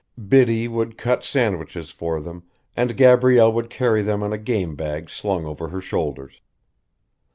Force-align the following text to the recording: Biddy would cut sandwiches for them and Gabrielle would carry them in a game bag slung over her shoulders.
Biddy 0.27 0.67
would 0.67 0.97
cut 0.97 1.23
sandwiches 1.23 1.91
for 1.91 2.19
them 2.19 2.41
and 2.75 2.97
Gabrielle 2.97 3.53
would 3.53 3.69
carry 3.69 4.01
them 4.01 4.23
in 4.23 4.33
a 4.33 4.39
game 4.39 4.75
bag 4.75 5.11
slung 5.11 5.45
over 5.45 5.67
her 5.67 5.79
shoulders. 5.79 6.41